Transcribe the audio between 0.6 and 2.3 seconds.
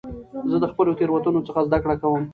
د خپلو تېروتنو څخه زده کړه کوم.